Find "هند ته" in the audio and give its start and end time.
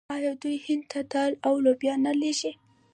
0.65-0.99